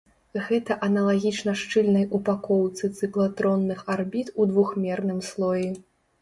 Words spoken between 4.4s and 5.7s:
двухмерным слоі.